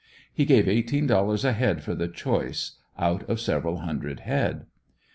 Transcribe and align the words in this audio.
He 0.33 0.45
gave 0.45 0.67
eighteen 0.67 1.05
dollars 1.05 1.45
a 1.45 1.53
head 1.53 1.83
for 1.83 1.93
the 1.93 2.07
choice, 2.07 2.79
out 2.97 3.21
of 3.29 3.39
several 3.39 3.81
hundred 3.81 4.21
head. 4.21 4.65